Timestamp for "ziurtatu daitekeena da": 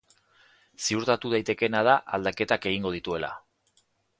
0.85-1.99